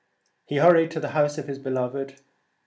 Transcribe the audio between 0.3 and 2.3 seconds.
He hurried to the house of his beloved.